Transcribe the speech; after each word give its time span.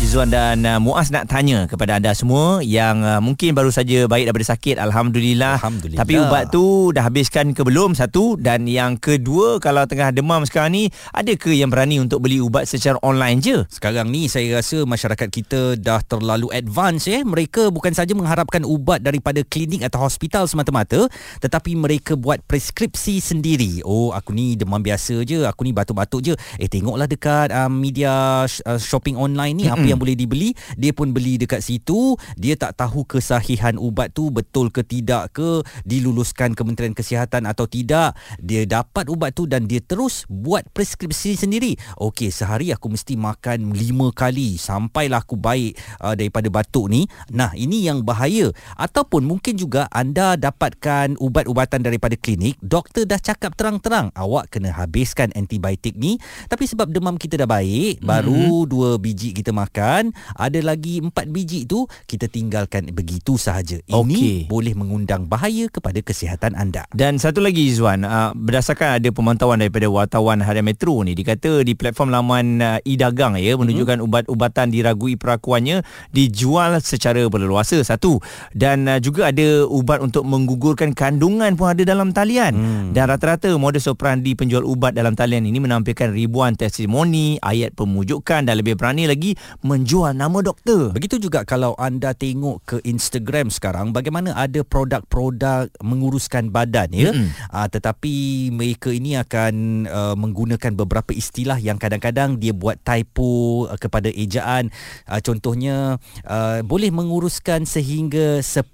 Izzuan 0.00 0.32
dan 0.32 0.64
uh, 0.64 0.80
Muaz 0.80 1.12
nak 1.12 1.28
tanya 1.28 1.68
kepada 1.68 2.00
anda 2.00 2.16
semua 2.16 2.64
yang 2.64 3.04
uh, 3.04 3.20
mungkin 3.20 3.52
baru 3.52 3.68
saja 3.68 4.08
baik 4.08 4.32
daripada 4.32 4.56
sakit 4.56 4.80
alhamdulillah. 4.80 5.60
alhamdulillah. 5.60 6.00
Tapi 6.00 6.16
ubat 6.16 6.48
tu 6.48 6.88
dah 6.96 7.04
habiskan 7.04 7.52
ke 7.52 7.60
belum 7.60 7.92
satu 7.92 8.40
dan 8.40 8.64
yang 8.64 8.96
kedua 8.96 9.60
kalau 9.60 9.84
tengah 9.84 10.08
demam 10.08 10.40
sekarang 10.48 10.72
ni 10.72 10.84
ada 11.12 11.36
ke 11.36 11.52
yang 11.52 11.68
berani 11.68 12.00
untuk 12.00 12.24
beli 12.24 12.40
ubat 12.40 12.64
secara 12.64 12.96
online 13.04 13.44
je? 13.44 13.60
Sekarang 13.68 14.08
ni 14.08 14.24
saya 14.32 14.64
rasa 14.64 14.88
masyarakat 14.88 15.28
kita 15.28 15.76
dah 15.76 16.00
terlalu 16.00 16.48
advance 16.48 17.04
eh. 17.04 17.20
Mereka 17.20 17.68
bukan 17.68 17.92
saja 17.92 18.16
mengharapkan 18.16 18.64
ubat 18.64 19.04
daripada 19.04 19.44
klinik 19.44 19.84
atau 19.84 20.00
hospital 20.08 20.48
semata-mata 20.48 21.12
tetapi 21.44 21.76
mereka 21.76 22.16
buat 22.16 22.40
preskripsi 22.48 23.20
sendiri. 23.20 23.84
Oh 23.84 24.16
aku 24.16 24.32
ni 24.32 24.56
demam 24.56 24.80
biasa 24.80 25.20
je, 25.28 25.44
aku 25.44 25.68
ni 25.68 25.76
batuk-batuk 25.76 26.24
je. 26.24 26.34
Eh 26.56 26.72
tengoklah 26.72 27.04
dekat 27.04 27.52
uh, 27.52 27.68
media 27.68 28.48
uh, 28.48 28.80
shopping 28.80 29.20
online 29.20 29.60
ni 29.60 29.68
apa 29.68 29.89
yang 29.90 29.98
boleh 29.98 30.14
dibeli 30.14 30.54
dia 30.78 30.94
pun 30.94 31.10
beli 31.10 31.40
dekat 31.40 31.64
situ. 31.64 32.14
Dia 32.38 32.54
tak 32.54 32.78
tahu 32.78 33.02
kesahihan 33.06 33.76
ubat 33.80 34.14
tu 34.14 34.30
betul 34.30 34.70
ke 34.70 34.86
tidak 34.86 35.34
ke 35.34 35.64
diluluskan 35.82 36.54
Kementerian 36.54 36.94
Kesihatan 36.94 37.48
atau 37.48 37.66
tidak. 37.66 38.14
Dia 38.38 38.66
dapat 38.66 39.10
ubat 39.10 39.34
tu 39.34 39.50
dan 39.50 39.66
dia 39.66 39.82
terus 39.82 40.24
buat 40.30 40.66
preskripsi 40.70 41.34
sendiri. 41.34 41.74
Okey 41.98 42.30
sehari 42.30 42.70
aku 42.70 42.92
mesti 42.92 43.18
makan 43.18 43.74
lima 43.74 44.14
kali 44.14 44.56
sampailah 44.56 45.22
aku 45.24 45.36
baik 45.36 45.76
uh, 46.00 46.14
daripada 46.14 46.46
batuk 46.52 46.88
ni. 46.90 47.06
Nah 47.34 47.52
ini 47.56 47.86
yang 47.86 48.04
bahaya. 48.06 48.52
Ataupun 48.78 49.26
mungkin 49.26 49.58
juga 49.58 49.90
anda 49.90 50.38
dapatkan 50.38 51.18
ubat-ubatan 51.18 51.82
daripada 51.84 52.14
klinik 52.16 52.56
doktor 52.60 53.04
dah 53.04 53.18
cakap 53.18 53.56
terang-terang 53.56 54.12
awak 54.14 54.52
kena 54.52 54.72
habiskan 54.72 55.32
antibiotik 55.34 55.96
ni. 55.96 56.16
Tapi 56.48 56.64
sebab 56.68 56.92
demam 56.92 57.16
kita 57.16 57.40
dah 57.40 57.48
baik 57.48 58.00
mm-hmm. 58.00 58.08
baru 58.08 58.64
dua 58.68 58.90
biji 59.00 59.32
kita 59.34 59.50
makan 59.50 59.79
makan 59.80 60.12
ada 60.36 60.60
lagi 60.60 61.00
empat 61.00 61.32
biji 61.32 61.64
tu 61.64 61.88
kita 62.04 62.28
tinggalkan 62.28 62.92
begitu 62.92 63.40
sahaja 63.40 63.80
ini 63.88 63.96
okay. 63.96 64.38
boleh 64.44 64.76
mengundang 64.76 65.24
bahaya 65.24 65.72
kepada 65.72 66.04
kesihatan 66.04 66.52
anda 66.52 66.84
dan 66.92 67.16
satu 67.16 67.40
lagi 67.40 67.72
Izwan 67.72 68.04
uh, 68.04 68.36
berdasarkan 68.36 69.00
ada 69.00 69.08
pemantauan 69.08 69.64
daripada 69.64 69.88
wartawan 69.88 70.44
Harian 70.44 70.68
Metro 70.68 71.00
ni 71.00 71.16
dikata 71.16 71.64
di 71.64 71.72
platform 71.72 72.12
laman 72.12 72.60
uh, 72.60 72.78
e-dagang 72.84 73.40
ya 73.40 73.56
menunjukkan 73.56 74.04
mm-hmm. 74.04 74.12
ubat-ubatan 74.28 74.68
diragui 74.68 75.16
perakuannya 75.16 75.80
dijual 76.12 76.76
secara 76.84 77.24
berleluasa 77.32 77.80
satu 77.80 78.20
dan 78.52 78.84
uh, 78.84 79.00
juga 79.00 79.32
ada 79.32 79.64
ubat 79.64 80.04
untuk 80.04 80.28
menggugurkan 80.28 80.92
kandungan 80.92 81.56
pun 81.56 81.72
ada 81.72 81.88
dalam 81.88 82.12
talian 82.12 82.52
mm. 82.52 82.86
dan 82.92 83.08
rata-rata 83.08 83.48
modus 83.56 83.88
operandi 83.88 84.36
penjual 84.36 84.60
ubat 84.60 84.92
dalam 84.92 85.16
talian 85.16 85.48
ini 85.48 85.56
menampilkan 85.56 86.12
ribuan 86.12 86.52
testimoni 86.52 87.40
ayat 87.40 87.72
pemujukan 87.72 88.44
dan 88.44 88.54
lebih 88.60 88.76
berani 88.76 89.06
lagi 89.06 89.38
menjual 89.60 90.16
nama 90.16 90.40
doktor. 90.40 90.96
Begitu 90.96 91.20
juga 91.20 91.44
kalau 91.44 91.76
anda 91.76 92.16
tengok 92.16 92.56
ke 92.64 92.76
Instagram 92.88 93.52
sekarang 93.52 93.92
bagaimana 93.92 94.32
ada 94.32 94.64
produk-produk 94.64 95.68
menguruskan 95.84 96.48
badan 96.48 96.88
ya. 96.92 97.12
Mm-hmm. 97.12 97.52
Uh, 97.52 97.68
tetapi 97.68 98.14
mereka 98.56 98.88
ini 98.88 99.20
akan 99.20 99.84
uh, 99.84 100.16
menggunakan 100.16 100.72
beberapa 100.72 101.12
istilah 101.12 101.60
yang 101.60 101.76
kadang-kadang 101.76 102.40
dia 102.40 102.56
buat 102.56 102.80
typo 102.80 103.64
uh, 103.68 103.76
kepada 103.76 104.08
ejaan. 104.08 104.72
Uh, 105.04 105.20
contohnya 105.20 106.00
uh, 106.24 106.64
boleh 106.64 106.88
menguruskan 106.88 107.68
sehingga 107.68 108.40
10 108.40 108.64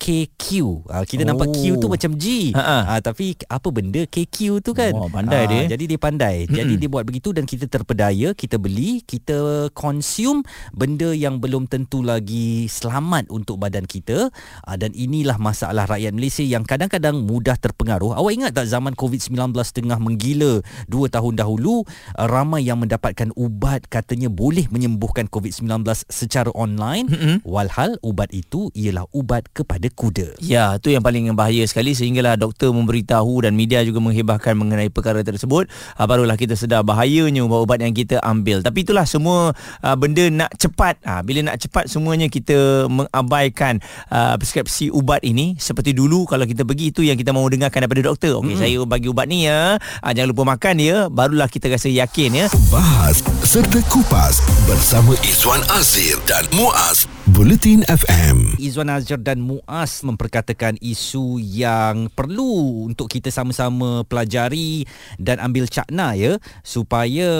KQ. 0.00 0.44
Uh, 0.88 1.04
kita 1.04 1.22
oh. 1.24 1.28
nampak 1.28 1.52
Q 1.52 1.76
tu 1.76 1.86
oh. 1.88 1.92
macam 1.92 2.16
G. 2.16 2.56
Uh, 2.56 3.00
tapi 3.04 3.36
apa 3.52 3.68
benda 3.68 4.08
KQ 4.08 4.64
tu 4.64 4.72
kan? 4.72 4.96
Oh, 4.96 5.12
pandai 5.12 5.44
uh, 5.44 5.48
dia. 5.48 5.62
Jadi 5.76 5.84
dia 5.84 6.00
pandai. 6.00 6.48
Mm-hmm. 6.48 6.56
Jadi 6.56 6.72
dia 6.80 6.88
buat 6.88 7.04
begitu 7.04 7.36
dan 7.36 7.44
kita 7.44 7.68
terpedaya, 7.68 8.32
kita 8.32 8.56
beli, 8.56 9.04
kita 9.04 9.68
consume 9.76 10.21
consume 10.22 10.46
benda 10.70 11.10
yang 11.10 11.42
belum 11.42 11.66
tentu 11.66 11.98
lagi 12.06 12.70
selamat 12.70 13.26
untuk 13.34 13.58
badan 13.58 13.90
kita 13.90 14.30
uh, 14.70 14.76
dan 14.78 14.94
inilah 14.94 15.34
masalah 15.42 15.82
rakyat 15.90 16.14
Malaysia 16.14 16.46
yang 16.46 16.62
kadang-kadang 16.62 17.26
mudah 17.26 17.58
terpengaruh. 17.58 18.14
Awak 18.14 18.32
ingat 18.32 18.52
tak 18.54 18.70
zaman 18.70 18.94
COVID-19 18.94 19.50
tengah 19.74 19.98
menggila 19.98 20.62
2 20.86 20.94
tahun 21.10 21.34
dahulu 21.34 21.82
uh, 21.82 22.26
ramai 22.30 22.62
yang 22.62 22.78
mendapatkan 22.78 23.34
ubat 23.34 23.90
katanya 23.90 24.30
boleh 24.30 24.70
menyembuhkan 24.70 25.26
COVID-19 25.26 25.82
secara 26.06 26.54
online 26.54 27.10
mm-hmm. 27.10 27.36
walhal 27.42 27.98
ubat 28.06 28.30
itu 28.30 28.70
ialah 28.78 29.10
ubat 29.10 29.50
kepada 29.50 29.90
kuda. 29.90 30.38
Ya, 30.38 30.78
itu 30.78 30.94
yang 30.94 31.02
paling 31.02 31.34
bahaya 31.34 31.66
sekali 31.66 31.98
sehinggalah 31.98 32.38
doktor 32.38 32.70
memberitahu 32.70 33.42
dan 33.42 33.58
media 33.58 33.82
juga 33.82 33.98
menghebahkan 33.98 34.54
mengenai 34.54 34.86
perkara 34.86 35.26
tersebut. 35.26 35.66
Uh, 35.98 36.06
barulah 36.06 36.38
kita 36.38 36.54
sedar 36.54 36.86
bahayanya 36.86 37.42
ubat-ubat 37.42 37.82
yang 37.82 37.90
kita 37.90 38.22
ambil. 38.22 38.62
Tapi 38.62 38.86
itulah 38.86 39.02
semua 39.08 39.56
uh, 39.82 39.96
benda 39.96 40.11
bila 40.12 40.28
nak 40.44 40.52
cepat 40.60 41.00
ha, 41.02 41.24
bila 41.24 41.40
nak 41.42 41.56
cepat 41.58 41.88
semuanya 41.88 42.28
kita 42.28 42.86
mengabaikan 42.86 43.80
uh, 44.12 44.36
preskripsi 44.36 44.92
ubat 44.92 45.24
ini. 45.24 45.56
Seperti 45.56 45.96
dulu 45.96 46.28
kalau 46.28 46.44
kita 46.44 46.62
pergi 46.62 46.92
itu 46.92 47.00
yang 47.02 47.16
kita 47.16 47.32
mahu 47.32 47.48
dengarkan 47.52 47.88
daripada 47.88 48.12
doktor. 48.12 48.38
Okey 48.38 48.54
mm-hmm. 48.54 48.60
saya 48.60 48.78
bagi 48.84 49.08
ubat 49.08 49.26
ni 49.26 49.48
ya. 49.48 49.80
Ha, 49.80 50.12
jangan 50.12 50.28
lupa 50.30 50.44
makan 50.54 50.76
ya. 50.78 51.08
Barulah 51.08 51.48
kita 51.48 51.72
rasa 51.72 51.88
yakin 51.88 52.44
ya. 52.44 52.46
Bahas 52.68 53.24
serta 53.42 53.80
kupas 53.88 54.44
bersama 54.68 55.16
Izwan 55.24 55.64
Azir 55.72 56.20
dan 56.28 56.44
Muaz. 56.52 57.08
Bulletin 57.22 57.86
FM 57.86 58.58
Izwan 58.58 58.90
Azir 58.90 59.14
dan 59.14 59.38
Muaz 59.38 60.02
memperkatakan 60.02 60.74
isu 60.82 61.38
yang 61.38 62.10
perlu 62.10 62.90
untuk 62.90 63.06
kita 63.06 63.30
sama-sama 63.30 64.02
pelajari 64.02 64.84
dan 65.22 65.38
ambil 65.38 65.70
cakna 65.70 66.18
ya. 66.18 66.36
Supaya 66.66 67.30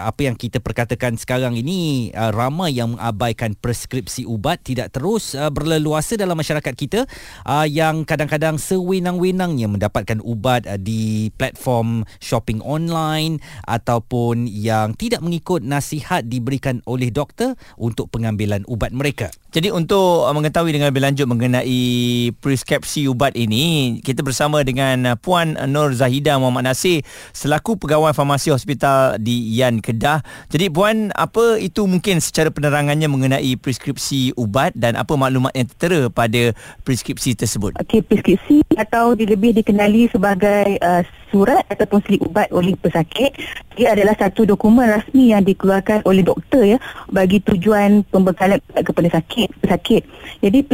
apa 0.00 0.26
yang 0.26 0.36
kita 0.36 0.58
perkatakan 0.64 1.20
sekarang 1.20 1.54
ini 1.60 2.07
uh, 2.14 2.30
ramai 2.30 2.76
yang 2.76 2.94
mengabaikan 2.94 3.58
preskripsi 3.58 4.24
ubat 4.24 4.62
tidak 4.62 4.94
terus 4.94 5.34
uh, 5.34 5.50
berleluasa 5.50 6.14
dalam 6.14 6.38
masyarakat 6.38 6.74
kita 6.76 7.00
uh, 7.44 7.66
yang 7.66 8.06
kadang-kadang 8.06 8.56
sewenang-wenangnya 8.56 9.66
mendapatkan 9.68 10.22
ubat 10.22 10.64
uh, 10.64 10.78
di 10.78 11.34
platform 11.34 12.06
shopping 12.22 12.62
online 12.62 13.42
ataupun 13.66 14.46
yang 14.46 14.94
tidak 14.94 15.20
mengikut 15.20 15.60
nasihat 15.66 16.24
diberikan 16.24 16.80
oleh 16.86 17.10
doktor 17.10 17.58
untuk 17.74 18.08
pengambilan 18.14 18.62
ubat 18.70 18.94
mereka. 18.94 19.28
Jadi 19.48 19.74
untuk 19.74 20.28
uh, 20.28 20.32
mengetahui 20.36 20.70
dengan 20.70 20.92
lebih 20.92 21.02
lanjut 21.02 21.26
mengenai 21.26 22.30
preskripsi 22.38 23.10
ubat 23.10 23.34
ini, 23.34 23.98
kita 24.04 24.22
bersama 24.22 24.62
dengan 24.62 25.14
uh, 25.14 25.16
Puan 25.18 25.58
Nur 25.66 25.96
Zahida 25.96 26.38
Muhammad 26.38 26.70
Nasir 26.70 27.02
selaku 27.34 27.80
pegawai 27.80 28.14
farmasi 28.14 28.54
hospital 28.54 29.18
di 29.18 29.58
Yan 29.58 29.82
Kedah. 29.82 30.22
Jadi 30.52 30.70
Puan, 30.70 31.10
apa 31.16 31.58
itu 31.58 31.84
mungkin 31.84 31.97
secara 32.22 32.48
penerangannya 32.48 33.10
mengenai 33.10 33.58
preskripsi 33.58 34.32
ubat 34.38 34.72
dan 34.78 34.94
apa 34.94 35.14
maklumat 35.18 35.52
yang 35.52 35.66
tertera 35.68 36.06
pada 36.08 36.54
preskripsi 36.86 37.34
tersebut? 37.34 37.74
Okey, 37.82 38.00
preskripsi 38.06 38.62
atau 38.78 39.12
lebih 39.18 39.58
dikenali 39.58 40.06
sebagai 40.08 40.78
uh, 40.80 41.02
surat 41.28 41.64
ataupun 41.68 42.00
slip 42.06 42.24
ubat 42.24 42.48
oleh 42.54 42.72
pesakit 42.78 43.36
dia 43.76 43.92
adalah 43.92 44.16
satu 44.16 44.48
dokumen 44.48 44.88
rasmi 44.88 45.36
yang 45.36 45.44
dikeluarkan 45.44 46.00
oleh 46.08 46.24
doktor 46.24 46.64
ya 46.64 46.78
bagi 47.12 47.42
tujuan 47.44 48.00
pembekalan 48.08 48.58
kepada 48.72 49.20
sakit 49.20 49.48
pesakit 49.60 50.02
jadi 50.40 50.64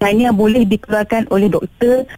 hanya 0.00 0.32
boleh 0.32 0.64
dikeluarkan 0.64 1.28
oleh 1.28 1.52
doktor 1.52 2.08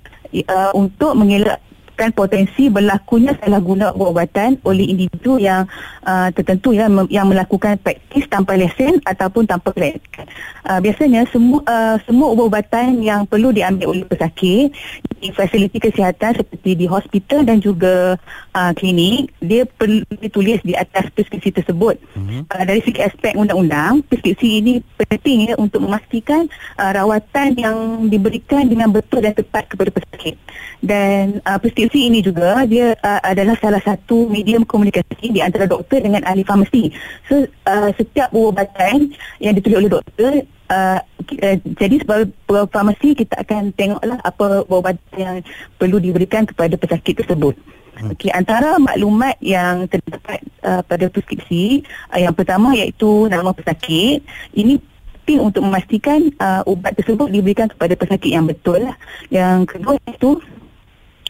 uh, 0.46 0.70
untuk 0.76 1.16
mengelak 1.18 1.58
kan 1.94 2.10
potensi 2.10 2.66
berlakunya 2.68 3.34
salah 3.38 3.62
guna 3.62 3.94
ubat-ubatan 3.94 4.60
oleh 4.66 4.90
individu 4.90 5.38
yang 5.38 5.66
uh, 6.02 6.28
tertentu 6.34 6.74
ya 6.74 6.90
yang 7.08 7.30
melakukan 7.30 7.78
praktis 7.78 8.26
tanpa 8.26 8.58
lesen 8.58 8.98
ataupun 9.06 9.46
tanpa 9.46 9.70
klinikan. 9.70 10.26
Uh, 10.66 10.82
biasanya 10.82 11.24
semua 11.30 11.62
uh, 11.64 11.96
semua 12.02 12.34
ubat-ubatan 12.34 12.98
yang 13.00 13.24
perlu 13.24 13.54
diambil 13.54 13.94
oleh 13.94 14.06
pesakit 14.06 14.74
di 15.22 15.28
fasiliti 15.32 15.78
kesihatan 15.80 16.36
seperti 16.36 16.76
di 16.76 16.86
hospital 16.90 17.46
dan 17.46 17.62
juga 17.62 18.20
uh, 18.52 18.72
klinik 18.76 19.32
dia 19.40 19.64
perlu 19.64 20.04
ditulis 20.20 20.60
di 20.66 20.76
atas 20.76 21.08
preskripsi 21.14 21.62
tersebut. 21.62 21.96
Uh-huh. 22.16 22.44
Uh, 22.50 22.64
dari 22.66 22.80
segi 22.84 23.00
aspek 23.00 23.32
undang-undang, 23.38 24.04
preskripsi 24.04 24.48
ini 24.60 24.72
penting 24.96 25.52
ya 25.52 25.54
untuk 25.56 25.84
memastikan 25.84 26.50
uh, 26.76 26.92
rawatan 26.92 27.56
yang 27.56 27.76
diberikan 28.08 28.66
dengan 28.68 28.92
betul 28.92 29.24
dan 29.24 29.32
tepat 29.32 29.68
kepada 29.70 29.90
pesakit. 29.94 30.36
Dan 30.84 31.40
uh, 31.48 31.56
preskripsi 31.56 31.83
Institusi 31.84 32.08
ini 32.08 32.24
juga 32.24 32.64
dia 32.64 32.96
uh, 33.04 33.20
adalah 33.20 33.60
salah 33.60 33.76
satu 33.84 34.24
medium 34.32 34.64
komunikasi 34.64 35.28
di 35.28 35.44
antara 35.44 35.68
doktor 35.68 36.00
dengan 36.00 36.24
ahli 36.24 36.40
farmasi. 36.40 36.88
So 37.28 37.44
uh, 37.68 37.92
setiap 37.92 38.32
ubat-ubatan 38.32 39.12
yang 39.36 39.52
ditulis 39.52 39.84
oleh 39.84 39.92
doktor 39.92 40.48
uh, 40.72 41.04
uh, 41.04 41.56
jadi 41.76 42.00
sebagai 42.00 42.32
farmasi 42.48 43.12
kita 43.20 43.36
akan 43.36 43.76
tengoklah 43.76 44.16
apa 44.24 44.64
ubat 44.64 44.96
yang 45.12 45.44
perlu 45.76 46.00
diberikan 46.00 46.48
kepada 46.48 46.72
pesakit 46.80 47.20
tersebut. 47.20 47.52
Hmm. 48.00 48.16
Okey, 48.16 48.32
antara 48.32 48.80
maklumat 48.80 49.36
yang 49.44 49.84
terdapat 49.84 50.40
uh, 50.64 50.80
pada 50.88 51.12
preskripsi 51.12 51.84
uh, 52.16 52.20
yang 52.24 52.32
pertama 52.32 52.72
iaitu 52.72 53.28
nama 53.28 53.52
pesakit. 53.52 54.24
Ini 54.56 54.80
penting 55.20 55.52
untuk 55.52 55.68
memastikan 55.68 56.32
uh, 56.40 56.64
ubat 56.64 56.96
tersebut 56.96 57.28
diberikan 57.28 57.68
kepada 57.68 57.92
pesakit 57.92 58.32
yang 58.32 58.48
betul 58.48 58.80
lah. 58.80 58.96
Yang 59.28 59.76
kedua 59.76 60.00
itu 60.08 60.40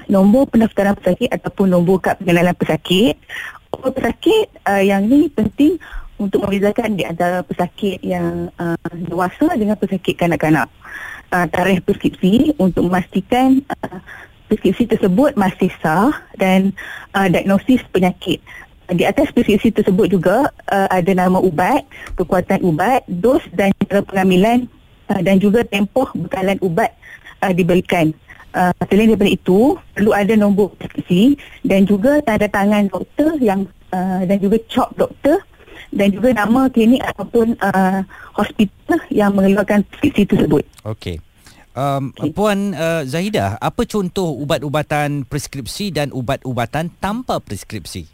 nombor 0.08 0.48
pendaftaran 0.50 0.96
pesakit 0.98 1.30
ataupun 1.32 1.72
nombor 1.72 2.00
kad 2.00 2.18
pengenalan 2.20 2.56
pesakit. 2.56 3.18
Nombor 3.72 3.90
pesakit 3.94 4.46
uh, 4.66 4.82
yang 4.82 5.04
ni 5.06 5.28
penting 5.30 5.78
untuk 6.18 6.46
membezakan 6.46 6.94
di 6.94 7.02
antara 7.02 7.42
pesakit 7.42 7.98
yang 8.00 8.48
uh, 8.58 8.78
dewasa 8.94 9.50
dengan 9.58 9.74
pesakit 9.74 10.14
kanak-kanak. 10.14 10.70
Uh, 11.34 11.46
tarikh 11.50 11.82
preskripsi 11.82 12.54
untuk 12.62 12.86
memastikan 12.86 13.58
uh, 13.82 13.98
preskripsi 14.46 14.86
tersebut 14.86 15.34
masih 15.34 15.72
sah 15.82 16.14
dan 16.38 16.70
uh, 17.16 17.26
diagnosis 17.26 17.82
penyakit. 17.90 18.38
Di 18.84 19.02
atas 19.08 19.32
preskripsi 19.32 19.72
tersebut 19.72 20.12
juga 20.12 20.52
uh, 20.70 20.88
ada 20.92 21.12
nama 21.16 21.40
ubat, 21.40 21.82
kekuatan 22.14 22.62
ubat, 22.62 23.02
dos 23.08 23.42
dan 23.56 23.72
cara 23.88 24.04
pengambilan 24.04 24.68
uh, 25.10 25.20
dan 25.24 25.40
juga 25.40 25.64
tempoh 25.64 26.06
bekalan 26.14 26.60
ubat 26.62 26.92
uh, 27.42 27.50
diberikan. 27.50 28.14
Uh, 28.54 28.70
selain 28.86 29.10
daripada 29.10 29.34
itu, 29.34 29.74
perlu 29.98 30.14
ada 30.14 30.30
nombor 30.38 30.70
preskripsi 30.78 31.34
dan 31.66 31.90
juga 31.90 32.22
tanda 32.22 32.46
tangan 32.46 32.86
doktor 32.86 33.34
yang 33.42 33.66
uh, 33.90 34.22
dan 34.22 34.38
juga 34.38 34.62
cop 34.70 34.94
doktor 34.94 35.42
dan 35.90 36.14
juga 36.14 36.30
nama 36.38 36.70
klinik 36.70 37.02
ataupun 37.02 37.58
uh, 37.58 38.06
hospital 38.38 38.98
yang 39.10 39.34
mengeluarkan 39.34 39.82
preskripsi 39.90 40.22
tersebut. 40.30 40.62
Okey. 40.86 41.18
Um, 41.74 42.14
okay. 42.14 42.30
Puan 42.30 42.70
uh, 42.78 43.02
Zahidah, 43.02 43.58
apa 43.58 43.82
contoh 43.82 44.30
ubat-ubatan 44.38 45.26
preskripsi 45.26 45.90
dan 45.90 46.14
ubat-ubatan 46.14 46.94
tanpa 47.02 47.42
preskripsi? 47.42 48.06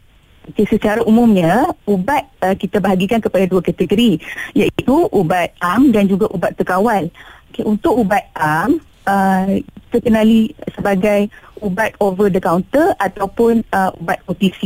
Okay, 0.49 0.65
secara 0.65 1.05
umumnya, 1.05 1.69
ubat 1.85 2.25
uh, 2.41 2.57
kita 2.57 2.81
bahagikan 2.81 3.21
kepada 3.21 3.45
dua 3.45 3.61
kategori 3.61 4.17
iaitu 4.57 5.05
ubat 5.13 5.53
am 5.61 5.93
dan 5.93 6.09
juga 6.09 6.25
ubat 6.33 6.57
terkawal. 6.57 7.13
Okay, 7.53 7.61
untuk 7.61 8.01
ubat 8.01 8.25
am, 8.33 8.81
uh, 9.07 9.59
kita 9.91 9.97
kenali 10.07 10.55
sebagai 10.71 11.27
ubat 11.61 11.93
over 12.01 12.27
the 12.27 12.41
counter 12.41 12.95
ataupun 12.97 13.61
uh, 13.75 13.93
ubat 14.01 14.17
OTC. 14.25 14.65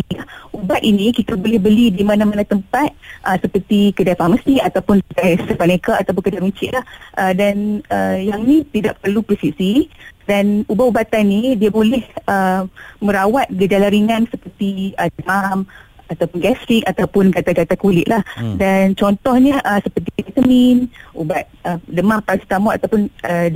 Ubat 0.55 0.79
ini 0.81 1.11
kita 1.11 1.35
boleh 1.35 1.59
beli 1.59 1.91
di 1.91 2.05
mana-mana 2.07 2.47
tempat 2.47 2.93
uh, 3.27 3.35
seperti 3.35 3.91
kedai 3.91 4.15
farmasi 4.15 4.63
ataupun 4.63 5.03
kedai 5.11 5.35
sepaneka 5.43 5.99
ataupun 5.99 6.21
kedai 6.23 6.41
runcit 6.41 6.71
lah. 6.71 6.85
Uh, 7.19 7.33
dan 7.35 7.83
uh, 7.91 8.15
yang 8.15 8.47
ni 8.47 8.63
tidak 8.71 9.01
perlu 9.03 9.19
presisi 9.21 9.91
dan 10.25 10.65
ubat-ubatan 10.65 11.25
ni 11.27 11.53
dia 11.59 11.69
boleh 11.69 12.01
uh, 12.25 12.65
merawat 13.03 13.51
gejala 13.53 13.91
ringan 13.91 14.25
seperti 14.31 14.95
uh, 14.97 15.11
demam 15.19 15.67
ataupun 16.05 16.37
gastrik 16.37 16.85
ataupun 16.85 17.33
kata-kata 17.33 17.75
kulit 17.77 18.05
lah. 18.05 18.21
Hmm. 18.37 18.57
Dan 18.61 18.93
contohnya 18.93 19.57
uh, 19.65 19.81
seperti 19.81 20.09
vitamin, 20.21 20.89
ubat 21.17 21.49
uh, 21.65 21.81
demam 21.89 22.21
paracetamol 22.21 22.77
ataupun 22.77 23.09
uh, 23.25 23.47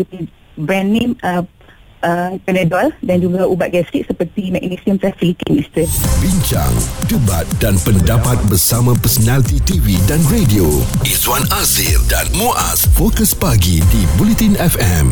brand 0.59 0.91
name 0.91 1.15
uh, 1.23 1.41
uh, 2.03 2.35
Panadol 2.44 2.91
dan 3.03 3.23
juga 3.23 3.47
ubat 3.47 3.71
gastrik 3.71 4.07
seperti 4.07 4.51
magnesium 4.51 5.00
trifilitin 5.00 5.51
mister. 5.56 5.85
Bincang, 6.19 6.73
debat 7.07 7.47
dan 7.63 7.75
pendapat 7.81 8.38
bersama 8.51 8.95
personaliti 9.00 9.59
TV 9.63 9.95
dan 10.06 10.19
radio. 10.27 10.67
Izwan 11.07 11.44
Azir 11.56 12.00
dan 12.11 12.27
Muaz 12.35 12.88
Fokus 12.95 13.31
Pagi 13.31 13.79
di 13.91 14.01
Bulletin 14.19 14.59
FM. 14.59 15.11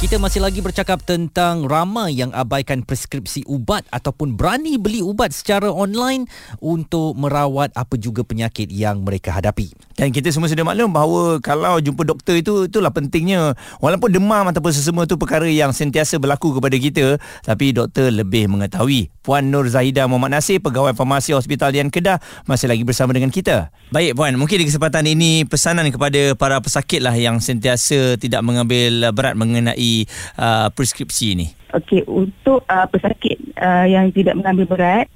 Kita 0.00 0.16
masih 0.16 0.40
lagi 0.40 0.64
bercakap 0.64 1.04
tentang 1.04 1.68
ramai 1.68 2.16
yang 2.16 2.32
abaikan 2.32 2.80
preskripsi 2.80 3.44
ubat 3.44 3.84
ataupun 3.92 4.32
berani 4.32 4.80
beli 4.80 5.04
ubat 5.04 5.28
secara 5.28 5.68
online 5.68 6.24
untuk 6.56 7.20
merawat 7.20 7.68
apa 7.76 8.00
juga 8.00 8.24
penyakit 8.24 8.72
yang 8.72 9.04
mereka 9.04 9.28
hadapi. 9.28 9.68
Dan 10.00 10.08
kita 10.08 10.32
semua 10.32 10.48
sudah 10.48 10.64
maklum 10.64 10.88
bahawa 10.88 11.36
kalau 11.44 11.76
jumpa 11.84 12.08
doktor 12.08 12.40
itu 12.40 12.64
itulah 12.64 12.88
pentingnya. 12.88 13.52
Walaupun 13.84 14.08
demam 14.08 14.48
ataupun 14.48 14.72
sesama 14.72 15.04
itu 15.04 15.20
perkara 15.20 15.44
yang 15.44 15.76
sentiasa 15.76 16.16
berlaku 16.16 16.56
kepada 16.56 16.80
kita, 16.80 17.20
tapi 17.44 17.76
doktor 17.76 18.08
lebih 18.08 18.48
mengetahui. 18.48 19.12
Puan 19.20 19.52
Nur 19.52 19.68
Zahida 19.68 20.08
Muhammad 20.08 20.40
Nasir, 20.40 20.64
pegawai 20.64 20.96
farmasi 20.96 21.36
Hospital 21.36 21.76
Dian 21.76 21.92
Kedah 21.92 22.24
masih 22.48 22.72
lagi 22.72 22.88
bersama 22.88 23.12
dengan 23.12 23.28
kita. 23.28 23.68
Baik 23.92 24.16
puan, 24.16 24.32
mungkin 24.40 24.64
di 24.64 24.64
kesempatan 24.64 25.04
ini 25.04 25.44
pesanan 25.44 25.84
kepada 25.92 26.32
para 26.40 26.56
pesakit 26.64 27.04
lah 27.04 27.12
yang 27.12 27.36
sentiasa 27.36 28.16
tidak 28.16 28.40
mengambil 28.40 29.12
berat 29.12 29.36
mengenai 29.36 29.89
uh, 30.38 30.68
preskripsi 30.74 31.24
ini? 31.34 31.46
Okey, 31.70 32.02
untuk 32.10 32.66
uh, 32.66 32.86
pesakit 32.90 33.38
uh, 33.58 33.86
yang 33.86 34.10
tidak 34.10 34.34
mengambil 34.34 34.66
berat, 34.66 35.06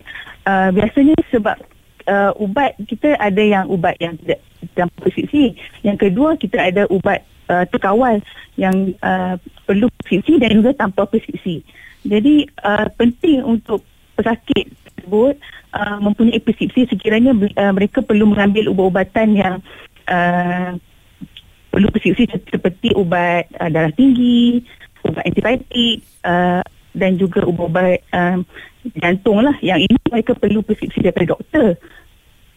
uh, 0.47 0.71
biasanya 0.71 1.19
sebab 1.35 1.59
uh, 2.07 2.33
ubat 2.39 2.79
kita 2.87 3.19
ada 3.19 3.43
yang 3.43 3.67
ubat 3.67 3.99
yang 3.99 4.15
tidak 4.23 4.41
tanpa 4.79 4.97
preskripsi. 5.05 5.59
Yang 5.83 6.09
kedua, 6.09 6.39
kita 6.39 6.59
ada 6.63 6.83
ubat 6.89 7.21
uh, 7.51 7.65
terkawal 7.69 8.23
yang 8.55 8.95
uh, 9.03 9.37
perlu 9.67 9.91
preskripsi 9.99 10.41
dan 10.41 10.51
juga 10.63 10.71
tanpa 10.79 11.05
preskripsi. 11.11 11.65
Jadi, 12.05 12.49
uh, 12.63 12.87
penting 12.95 13.43
untuk 13.43 13.83
pesakit 14.15 14.71
tersebut 14.95 15.35
uh, 15.75 15.99
mempunyai 16.01 16.39
preskripsi 16.39 16.87
sekiranya 16.89 17.35
uh, 17.35 17.73
mereka 17.75 18.01
perlu 18.01 18.31
mengambil 18.31 18.71
ubat-ubatan 18.71 19.29
yang 19.35 19.55
uh, 20.09 20.79
perlu 21.75 21.91
preskripsi 21.91 22.31
seperti 22.55 22.95
ubat 22.95 23.51
uh, 23.59 23.67
darah 23.67 23.91
tinggi, 23.99 24.63
ubat 25.03 25.27
antibiotik 25.27 26.07
uh, 26.23 26.63
dan 26.95 27.19
juga 27.19 27.43
ubat-ubat 27.43 27.99
um, 28.15 28.47
jantung 29.03 29.43
lah. 29.43 29.59
Yang 29.59 29.91
ini 29.91 29.99
mereka 30.07 30.39
perlu 30.39 30.63
preskripsi 30.63 31.03
daripada 31.03 31.35
doktor. 31.35 31.75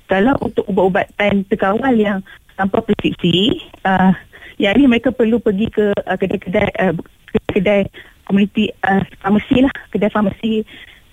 Kalau 0.06 0.38
untuk 0.46 0.69
ubat-ubatan 0.69 1.50
terkawal 1.50 1.98
yang 1.98 2.22
tanpa 2.54 2.86
preskripsi, 2.86 3.58
uh, 3.90 4.14
yang 4.62 4.78
ini 4.78 4.86
mereka 4.86 5.10
perlu 5.10 5.42
pergi 5.42 5.66
ke 5.74 5.98
uh, 5.98 6.18
kedai-kedai 6.18 6.69
uh, 6.78 6.94
kedai 7.58 7.90
komuniti 8.30 8.69
uh, 8.86 9.02
farmasi 9.18 9.66
lah, 9.66 9.74
kedai 9.90 10.14
farmasi 10.14 10.62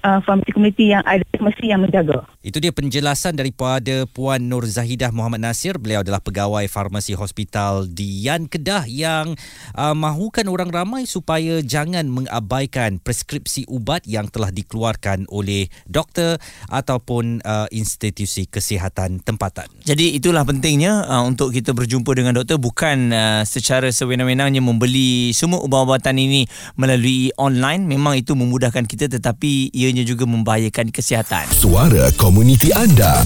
uh, 0.05 0.21
farmasi 0.21 0.51
komuniti 0.53 0.93
yang 0.93 1.03
ada 1.09 1.25
farmasi 1.33 1.73
yang 1.73 1.81
menjaga. 1.81 2.29
Itu 2.45 2.61
dia 2.61 2.71
penjelasan 2.71 3.41
daripada 3.41 4.05
Puan 4.05 4.53
Nur 4.53 4.69
Zahidah 4.69 5.11
Muhammad 5.11 5.49
Nasir. 5.49 5.81
Beliau 5.81 6.05
adalah 6.05 6.21
pegawai 6.21 6.69
farmasi 6.69 7.17
hospital 7.17 7.89
di 7.89 8.29
Yan 8.29 8.47
Kedah 8.47 8.85
yang 8.85 9.33
uh, 9.73 9.97
mahukan 9.97 10.45
orang 10.53 10.69
ramai 10.69 11.09
supaya 11.09 11.65
jangan 11.65 12.05
mengabaikan 12.13 13.01
preskripsi 13.01 13.65
ubat 13.73 14.05
yang 14.05 14.29
telah 14.29 14.53
dikeluarkan 14.53 15.25
oleh 15.33 15.73
doktor 15.89 16.37
ataupun 16.69 17.41
uh, 17.43 17.67
institusi 17.73 18.45
kesihatan 18.45 19.25
tempatan. 19.25 19.67
Jadi 19.89 20.21
itulah 20.21 20.45
pentingnya 20.45 21.09
uh, 21.09 21.25
untuk 21.25 21.51
kita 21.57 21.73
berjumpa 21.73 22.13
dengan 22.13 22.37
doktor 22.37 22.61
bukan 22.61 23.09
uh, 23.11 23.43
secara 23.49 23.89
sewenang-wenangnya 23.89 24.61
membeli 24.61 25.33
semua 25.33 25.65
ubat-ubatan 25.65 26.21
ini 26.21 26.45
melalui 26.77 27.33
online. 27.41 27.89
Memang 27.89 28.21
itu 28.21 28.37
memudahkan 28.37 28.85
kita 28.85 29.09
tetapi 29.09 29.73
ianya 29.95 30.03
juga 30.03 30.27
membahayakan 30.27 30.91
kesihatan. 30.91 31.47
Suara 31.55 32.11
komuniti 32.19 32.75
anda. 32.75 33.23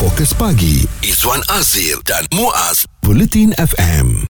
Fokus 0.00 0.32
pagi 0.32 0.88
Izwan 1.04 1.44
Azir 1.52 2.00
dan 2.08 2.24
Muaz 2.32 2.88
Bulletin 3.04 3.52
FM. 3.60 4.24